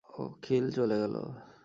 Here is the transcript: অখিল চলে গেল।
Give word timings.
অখিল 0.09 0.65
চলে 0.75 0.95
গেল। 0.99 1.15